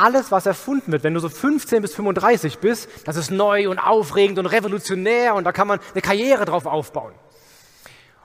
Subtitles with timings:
[0.00, 3.78] Alles, was erfunden wird, wenn du so 15 bis 35 bist, das ist neu und
[3.78, 7.12] aufregend und revolutionär und da kann man eine Karriere drauf aufbauen.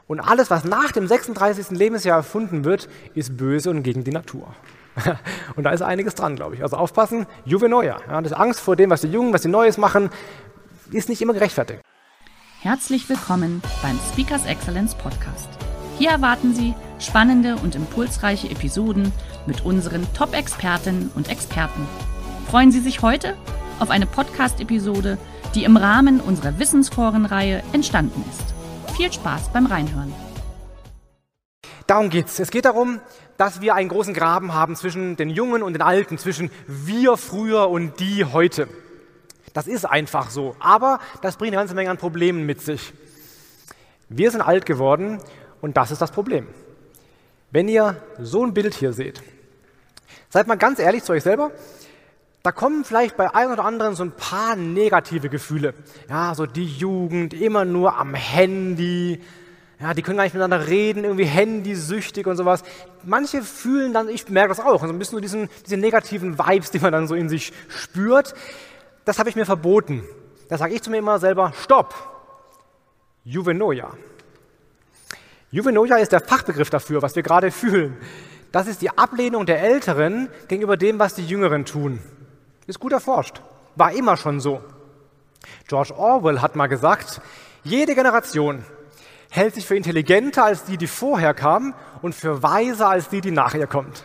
[0.07, 1.71] Und alles, was nach dem 36.
[1.71, 4.55] Lebensjahr erfunden wird, ist böse und gegen die Natur.
[5.57, 6.63] Und da ist einiges dran, glaube ich.
[6.63, 7.99] Also aufpassen, Juve Neuer.
[8.07, 10.09] Ja, das Angst vor dem, was die Jungen, was die Neues machen,
[10.91, 11.81] ist nicht immer gerechtfertigt.
[12.61, 15.49] Herzlich willkommen beim Speakers Excellence Podcast.
[15.97, 16.73] Hier erwarten Sie
[17.05, 19.11] spannende und impulsreiche Episoden
[19.45, 21.87] mit unseren Top-Expertinnen und Experten.
[22.49, 23.35] Freuen Sie sich heute
[23.79, 25.17] auf eine Podcast-Episode,
[25.53, 28.95] die im Rahmen unserer Wissensforenreihe entstanden ist.
[28.95, 30.13] Viel Spaß beim Reinhören.
[31.87, 32.39] Darum geht's.
[32.39, 32.99] Es geht darum,
[33.37, 37.69] dass wir einen großen Graben haben zwischen den Jungen und den Alten, zwischen wir früher
[37.69, 38.67] und die heute.
[39.53, 40.55] Das ist einfach so.
[40.59, 42.93] Aber das bringt eine ganze Menge an Problemen mit sich.
[44.09, 45.19] Wir sind alt geworden
[45.61, 46.47] und das ist das Problem.
[47.51, 49.21] Wenn ihr so ein Bild hier seht,
[50.29, 51.51] seid mal ganz ehrlich zu euch selber,
[52.43, 55.73] da kommen vielleicht bei einem oder anderen so ein paar negative Gefühle.
[56.09, 59.21] Ja, so die Jugend, immer nur am Handy.
[59.79, 62.63] Ja, die können gar nicht miteinander reden, irgendwie handysüchtig und sowas.
[63.03, 66.71] Manche fühlen dann, ich merke das auch, so ein bisschen so diesen, diese negativen Vibes,
[66.71, 68.35] die man dann so in sich spürt
[69.05, 70.03] das habe ich mir verboten.
[70.49, 71.93] Da sage ich zu mir immer selber, stopp,
[73.23, 73.93] Juvenoia.
[75.51, 77.97] Juvenoia ist der Fachbegriff dafür, was wir gerade fühlen.
[78.51, 81.99] Das ist die Ablehnung der Älteren gegenüber dem, was die Jüngeren tun.
[82.67, 83.41] Ist gut erforscht.
[83.75, 84.61] War immer schon so.
[85.67, 87.21] George Orwell hat mal gesagt,
[87.63, 88.63] jede Generation
[89.29, 93.31] hält sich für intelligenter als die, die vorher kamen und für weiser als die, die
[93.31, 94.03] nach ihr kommt.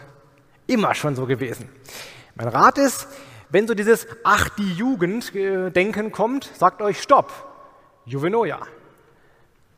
[0.66, 1.68] Immer schon so gewesen.
[2.34, 3.06] Mein Rat ist,
[3.48, 7.32] wenn so dieses Ach, die Jugend äh, kommt, sagt euch Stopp.
[8.04, 8.60] Juvenoia.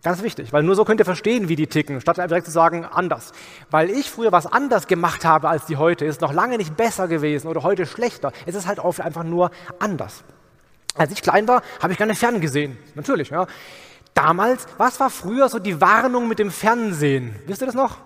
[0.02, 2.84] Ganz wichtig, weil nur so könnt ihr verstehen, wie die ticken, statt direkt zu sagen,
[2.84, 3.32] anders.
[3.70, 7.06] Weil ich früher was anders gemacht habe als die heute, ist noch lange nicht besser
[7.06, 8.32] gewesen oder heute schlechter.
[8.44, 10.24] Es ist halt oft einfach nur anders.
[10.96, 12.76] Als ich klein war, habe ich gerne Fern gesehen.
[12.96, 13.46] Natürlich, ja.
[14.12, 17.36] Damals, was war früher so die Warnung mit dem Fernsehen?
[17.46, 17.98] Wisst ihr das noch?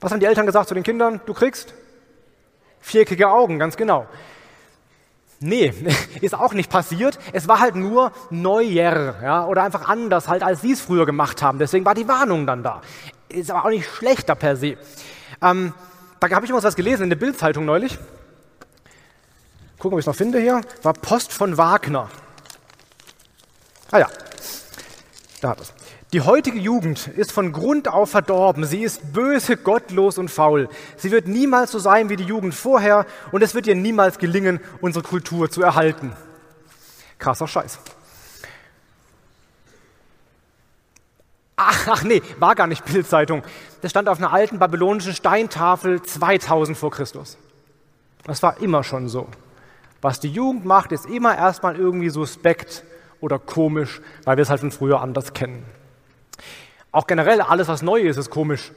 [0.00, 1.20] Was haben die Eltern gesagt zu den Kindern?
[1.26, 1.74] Du kriegst
[2.80, 4.06] Viereckige Augen, ganz genau.
[5.40, 5.74] Nee,
[6.20, 7.18] ist auch nicht passiert.
[7.32, 11.42] Es war halt nur neuer ja, oder einfach anders, halt, als sie es früher gemacht
[11.42, 11.58] haben.
[11.58, 12.80] Deswegen war die Warnung dann da.
[13.28, 14.76] Ist aber auch nicht schlechter per se.
[15.42, 15.74] Ähm,
[16.20, 17.98] da habe ich mal was gelesen in der Bildzeitung neulich.
[19.78, 20.62] Gucken, ob ich es noch finde hier.
[20.82, 22.08] War Post von Wagner.
[23.90, 24.08] Ah ja,
[25.40, 25.75] da hat es.
[26.12, 28.64] Die heutige Jugend ist von Grund auf verdorben.
[28.64, 30.68] Sie ist böse, gottlos und faul.
[30.96, 34.60] Sie wird niemals so sein wie die Jugend vorher und es wird ihr niemals gelingen,
[34.80, 36.12] unsere Kultur zu erhalten.
[37.18, 37.80] Krasser Scheiß.
[41.56, 43.42] Ach, ach nee, war gar nicht Bildzeitung.
[43.80, 47.36] Das stand auf einer alten babylonischen Steintafel 2000 vor Christus.
[48.24, 49.26] Das war immer schon so.
[50.02, 52.84] Was die Jugend macht, ist immer erstmal irgendwie suspekt
[53.20, 55.64] oder komisch, weil wir es halt von früher anders kennen.
[56.96, 58.72] Auch generell alles, was neu ist, ist komisch.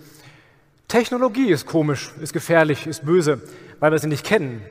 [0.89, 3.41] Technologie ist komisch, ist gefährlich, ist böse,
[3.79, 4.61] weil wir sie nicht kennen.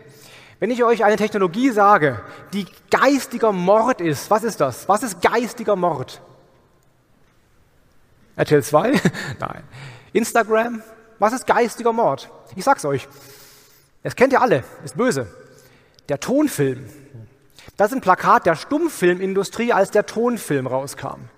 [0.60, 2.20] Wenn ich euch eine Technologie sage,
[2.52, 4.86] die geistiger Mord ist, was ist das?
[4.86, 6.20] Was ist geistiger Mord?
[8.36, 9.00] RTL 2?
[9.40, 9.62] Nein.
[10.12, 10.82] Instagram?
[11.18, 12.28] Was ist geistiger Mord?
[12.54, 13.08] Ich sag's euch.
[14.02, 15.26] Das kennt ihr alle, ist böse.
[16.10, 16.84] Der Tonfilm.
[17.78, 21.30] Das ist ein Plakat der Stummfilmindustrie, als der Tonfilm rauskam.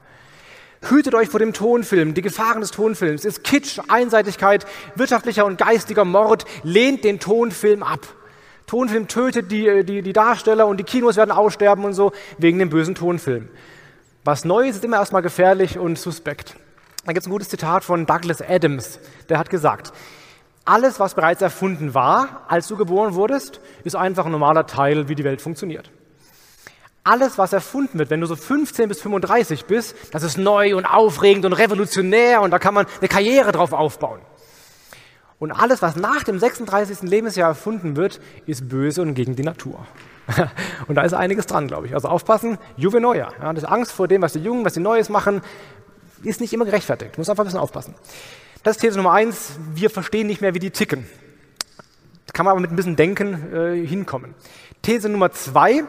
[0.83, 2.15] Hütet euch vor dem Tonfilm.
[2.15, 6.47] Die Gefahren des Tonfilms ist Kitsch, Einseitigkeit, wirtschaftlicher und geistiger Mord.
[6.63, 8.01] Lehnt den Tonfilm ab.
[8.67, 12.71] Tonfilm tötet die, die, die Darsteller und die Kinos werden aussterben und so wegen dem
[12.71, 13.49] bösen Tonfilm.
[14.25, 16.57] Was Neues ist immer erstmal gefährlich und suspekt.
[17.05, 19.93] Da gibt es ein gutes Zitat von Douglas Adams, der hat gesagt,
[20.65, 25.15] alles, was bereits erfunden war, als du geboren wurdest, ist einfach ein normaler Teil, wie
[25.15, 25.91] die Welt funktioniert.
[27.03, 30.85] Alles, was erfunden wird, wenn du so 15 bis 35 bist, das ist neu und
[30.85, 34.21] aufregend und revolutionär und da kann man eine Karriere drauf aufbauen.
[35.39, 37.03] Und alles, was nach dem 36.
[37.03, 39.87] Lebensjahr erfunden wird, ist böse und gegen die Natur.
[40.87, 41.95] Und da ist einiges dran, glaube ich.
[41.95, 43.33] Also aufpassen, Juve Neuer.
[43.41, 45.41] Ja, das Angst vor dem, was die Jungen, was die Neues machen,
[46.23, 47.19] ist nicht immer gerechtfertigt.
[47.19, 47.95] Muss einfach ein bisschen aufpassen.
[48.63, 49.59] Das ist These Nummer eins.
[49.75, 51.07] Wir verstehen nicht mehr, wie die ticken.
[52.33, 54.35] Kann man aber mit ein bisschen Denken äh, hinkommen.
[54.83, 55.85] These Nummer zwei,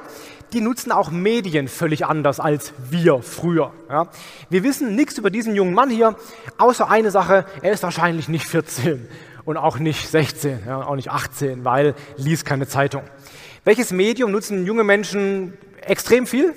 [0.54, 3.72] die nutzen auch Medien völlig anders als wir früher.
[3.90, 4.08] Ja.
[4.50, 6.16] Wir wissen nichts über diesen jungen Mann hier,
[6.58, 9.08] außer eine Sache, er ist wahrscheinlich nicht 14
[9.46, 13.04] und auch nicht 16, ja, auch nicht 18, weil liest keine Zeitung.
[13.64, 16.54] Welches Medium nutzen junge Menschen extrem viel?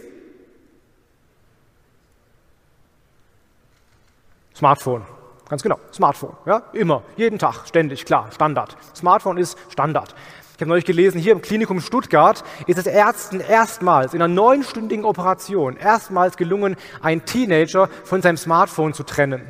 [4.55, 5.03] Smartphone.
[5.49, 6.37] Ganz genau, Smartphone.
[6.47, 6.63] Ja?
[6.73, 8.77] Immer, jeden Tag, ständig, klar, Standard.
[8.95, 10.15] Smartphone ist Standard.
[10.57, 15.05] Ich habe neulich gelesen, hier im Klinikum Stuttgart ist es Ärzten erstmals in einer neunstündigen
[15.05, 19.43] Operation erstmals gelungen, einen Teenager von seinem Smartphone zu trennen.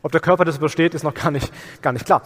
[0.00, 2.22] Ob der Körper das übersteht, ist noch gar nicht, gar nicht klar.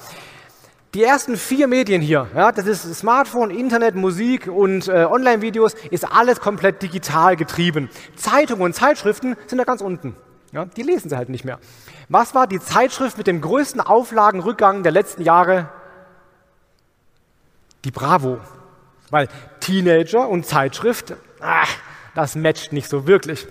[0.93, 6.05] Die ersten vier Medien hier, ja, das ist Smartphone, Internet, Musik und äh, Online-Videos, ist
[6.05, 7.89] alles komplett digital getrieben.
[8.15, 10.15] Zeitungen und Zeitschriften sind da ganz unten.
[10.53, 11.59] Ja, die lesen sie halt nicht mehr.
[12.11, 15.71] Was war die Zeitschrift mit dem größten Auflagenrückgang der letzten Jahre?
[17.85, 18.39] Die Bravo.
[19.11, 19.29] Weil
[19.61, 21.71] Teenager und Zeitschrift, ach,
[22.15, 23.47] das matcht nicht so wirklich.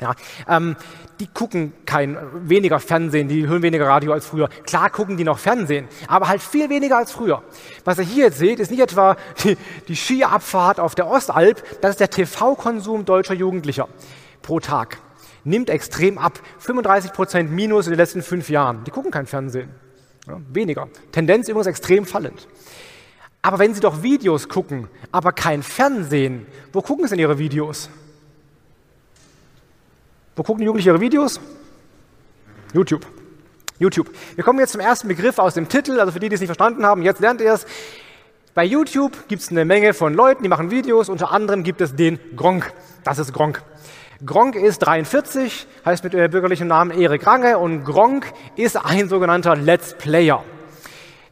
[0.00, 0.14] Ja,
[0.48, 0.76] ähm,
[1.18, 2.16] die gucken kein
[2.48, 4.48] weniger Fernsehen, die hören weniger Radio als früher.
[4.64, 7.42] Klar gucken die noch Fernsehen, aber halt viel weniger als früher.
[7.84, 9.56] Was ihr hier jetzt seht, ist nicht etwa die,
[9.88, 13.88] die Skiabfahrt auf der Ostalb, das ist der TV-Konsum deutscher Jugendlicher
[14.42, 14.98] pro Tag
[15.44, 16.40] nimmt extrem ab.
[16.58, 18.84] 35 Prozent minus in den letzten fünf Jahren.
[18.84, 19.70] Die gucken kein Fernsehen.
[20.26, 20.88] Ja, weniger.
[21.12, 22.46] Tendenz übrigens extrem fallend.
[23.42, 27.88] Aber wenn Sie doch Videos gucken, aber kein Fernsehen, wo gucken Sie denn Ihre Videos?
[30.38, 31.40] Wo gucken Jugendliche ihre Videos?
[32.72, 33.04] YouTube.
[33.80, 34.08] YouTube.
[34.36, 36.46] Wir kommen jetzt zum ersten Begriff aus dem Titel, also für die, die es nicht
[36.46, 37.66] verstanden haben, jetzt lernt ihr es.
[38.54, 41.96] Bei YouTube gibt es eine Menge von Leuten, die machen Videos, unter anderem gibt es
[41.96, 42.72] den Gronk.
[43.02, 43.64] Das ist Gronk.
[44.24, 49.56] Gronk ist 43, heißt mit äh, bürgerlichem Namen Erik Range und Gronk ist ein sogenannter
[49.56, 50.44] Let's Player.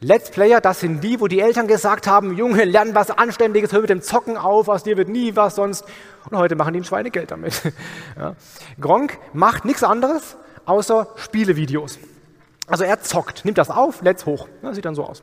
[0.00, 3.80] Let's Player, das sind die, wo die Eltern gesagt haben, Junge, lern was Anständiges, hör
[3.80, 5.86] mit dem Zocken auf, aus dir wird nie was sonst.
[6.28, 7.62] Und heute machen die ein Schweinegeld damit.
[8.18, 8.34] Ja.
[8.80, 11.98] Gronk macht nichts anderes, außer Spielevideos.
[12.66, 14.48] Also er zockt, nimmt das auf, let's hoch.
[14.62, 15.22] Das sieht dann so aus.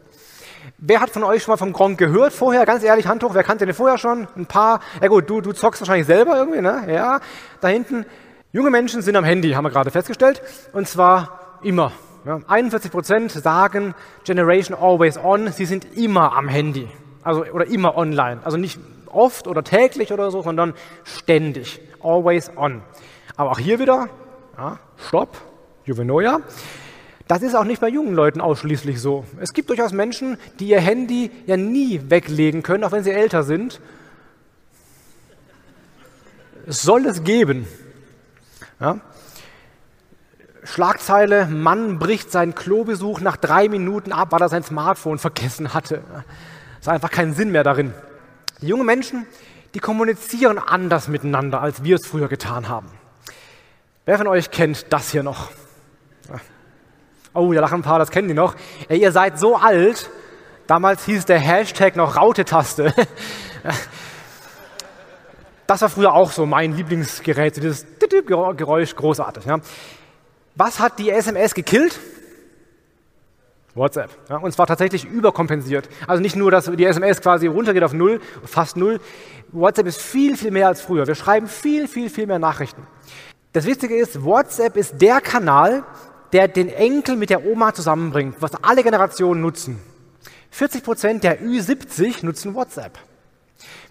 [0.77, 2.65] Wer hat von euch schon mal vom Gronk gehört vorher?
[2.65, 4.27] Ganz ehrlich, Hand hoch, wer kannte den vorher schon?
[4.35, 4.79] Ein paar.
[5.01, 6.85] Ja gut, du, du zockst wahrscheinlich selber irgendwie, ne?
[6.87, 7.19] Ja.
[7.61, 8.05] Da hinten.
[8.51, 10.41] Junge Menschen sind am Handy, haben wir gerade festgestellt.
[10.73, 11.91] Und zwar immer.
[12.25, 12.39] Ja.
[12.47, 16.87] 41 Prozent sagen Generation Always On, sie sind immer am Handy.
[17.23, 18.41] Also, oder immer online.
[18.43, 20.73] Also nicht oft oder täglich oder so, sondern
[21.03, 21.81] ständig.
[22.01, 22.81] Always on.
[23.35, 24.09] Aber auch hier wieder,
[24.57, 25.37] ja, Stopp,
[25.85, 26.41] Juvenoia.
[27.27, 29.25] Das ist auch nicht bei jungen Leuten ausschließlich so.
[29.39, 33.43] Es gibt durchaus Menschen, die ihr Handy ja nie weglegen können, auch wenn sie älter
[33.43, 33.79] sind.
[36.67, 37.65] Es soll es geben.
[38.79, 38.99] Ja?
[40.73, 46.01] Schlagzeile, Mann bricht seinen Klobesuch nach drei Minuten ab, weil er sein Smartphone vergessen hatte.
[46.79, 47.93] Es ist einfach keinen Sinn mehr darin.
[48.59, 49.27] Die jungen Menschen,
[49.75, 52.89] die kommunizieren anders miteinander, als wir es früher getan haben.
[54.05, 55.51] Wer von euch kennt das hier noch?
[57.35, 58.55] Oh, da lachen ein paar, das kennen die noch.
[58.89, 60.09] Ey, ihr seid so alt.
[60.65, 62.95] Damals hieß der Hashtag noch Raute-Taste.
[65.67, 67.85] Das war früher auch so mein Lieblingsgerät, dieses
[68.25, 69.45] Geräusch, großartig.
[70.55, 71.99] Was hat die SMS gekillt?
[73.75, 74.11] WhatsApp.
[74.29, 75.89] Ja, und zwar tatsächlich überkompensiert.
[76.05, 78.99] Also nicht nur, dass die SMS quasi runtergeht auf null, fast null.
[79.51, 81.07] WhatsApp ist viel, viel mehr als früher.
[81.07, 82.85] Wir schreiben viel, viel, viel mehr Nachrichten.
[83.53, 85.83] Das Wichtige ist, WhatsApp ist der Kanal,
[86.33, 89.79] der den Enkel mit der Oma zusammenbringt, was alle Generationen nutzen.
[90.51, 92.99] 40 Prozent der Ü70 nutzen WhatsApp.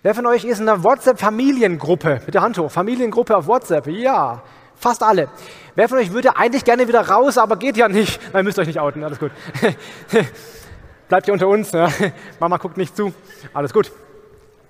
[0.03, 2.23] Wer von euch ist in einer WhatsApp-Familiengruppe?
[2.25, 2.71] Mit der Hand hoch.
[2.71, 3.87] Familiengruppe auf WhatsApp?
[3.89, 4.43] Ja,
[4.83, 5.29] fast alle.
[5.75, 8.21] Wer von euch würde eigentlich gerne wieder raus, aber geht ja nicht?
[8.35, 9.31] Ihr müsst euch nicht outen, alles gut.
[11.09, 11.73] Bleibt hier unter uns.
[11.73, 11.89] Ja.
[12.41, 13.15] Mama guckt nicht zu.
[13.55, 13.93] Alles gut.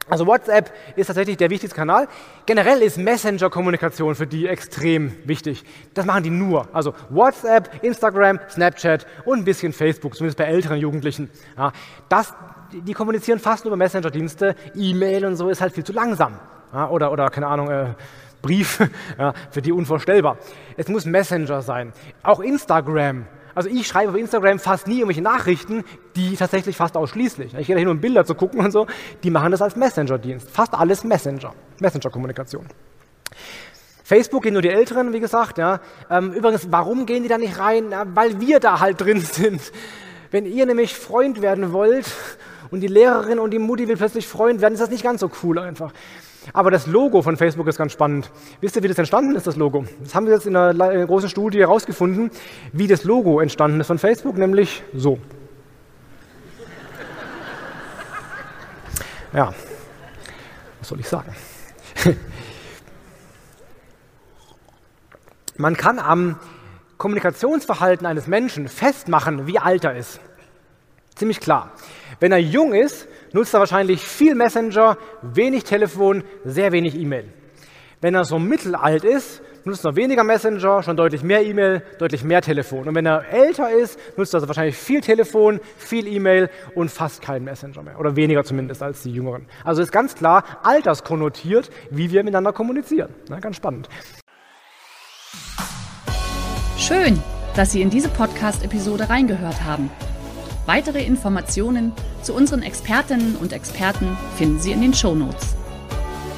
[0.08, 2.08] Also WhatsApp ist tatsächlich der wichtigste Kanal.
[2.44, 5.64] Generell ist Messenger-Kommunikation für die extrem wichtig.
[5.94, 6.68] Das machen die nur.
[6.72, 11.30] Also WhatsApp, Instagram, Snapchat und ein bisschen Facebook, zumindest bei älteren Jugendlichen.
[11.56, 11.72] Ja,
[12.08, 12.34] das,
[12.80, 14.56] die kommunizieren fast nur über Messenger-Dienste.
[14.74, 16.38] E-Mail und so ist halt viel zu langsam.
[16.72, 17.94] Ja, oder, oder, keine Ahnung, äh,
[18.40, 18.80] Brief,
[19.18, 20.38] ja, für die unvorstellbar.
[20.76, 21.92] Es muss Messenger sein.
[22.22, 25.84] Auch Instagram also ich schreibe auf Instagram fast nie irgendwelche Nachrichten,
[26.16, 27.54] die tatsächlich fast ausschließlich.
[27.54, 28.86] Ich gehe da hin, um Bilder zu gucken und so.
[29.22, 30.50] Die machen das als Messenger-Dienst.
[30.50, 31.52] Fast alles Messenger.
[31.80, 32.66] Messenger-Kommunikation.
[34.04, 35.58] Facebook gehen nur die Älteren, wie gesagt.
[35.58, 35.80] Ja.
[36.10, 37.94] Ähm, übrigens, warum gehen die da nicht rein?
[38.14, 39.60] Weil wir da halt drin sind.
[40.30, 42.06] Wenn ihr nämlich Freund werden wollt
[42.72, 45.30] und die Lehrerin und die Mutti will plötzlich Freund werden, ist das nicht ganz so
[45.42, 45.92] cool einfach.
[46.54, 48.30] Aber das Logo von Facebook ist ganz spannend.
[48.60, 49.84] Wisst ihr, wie das entstanden ist, das Logo?
[50.02, 52.30] Das haben wir jetzt in einer großen Studie herausgefunden,
[52.72, 55.18] wie das Logo entstanden ist von Facebook, nämlich so.
[59.34, 59.54] Ja,
[60.78, 61.34] was soll ich sagen?
[65.56, 66.38] Man kann am
[66.98, 70.20] Kommunikationsverhalten eines Menschen festmachen, wie alt er ist.
[71.22, 71.70] Ziemlich klar.
[72.18, 77.26] Wenn er jung ist, nutzt er wahrscheinlich viel Messenger, wenig Telefon, sehr wenig E-Mail.
[78.00, 82.42] Wenn er so mittelalt ist, nutzt er weniger Messenger, schon deutlich mehr E-Mail, deutlich mehr
[82.42, 82.88] Telefon.
[82.88, 87.44] Und wenn er älter ist, nutzt er wahrscheinlich viel Telefon, viel E-Mail und fast keinen
[87.44, 88.00] Messenger mehr.
[88.00, 89.46] Oder weniger zumindest als die Jüngeren.
[89.62, 93.14] Also ist ganz klar alterskonnotiert, wie wir miteinander kommunizieren.
[93.28, 93.88] Na, ganz spannend.
[96.76, 97.22] Schön,
[97.54, 99.88] dass Sie in diese Podcast-Episode reingehört haben.
[100.64, 101.92] Weitere Informationen
[102.22, 105.56] zu unseren Expertinnen und Experten finden Sie in den Show Notes.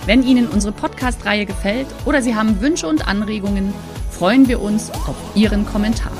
[0.06, 3.74] Wenn Ihnen unsere Podcast-Reihe gefällt oder Sie haben Wünsche und Anregungen,
[4.10, 6.12] freuen wir uns auf Ihren Kommentar.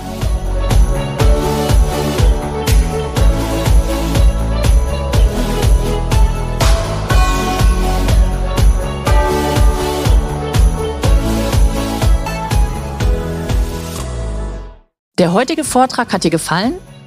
[15.19, 16.75] Der heutige Vortrag hat dir gefallen?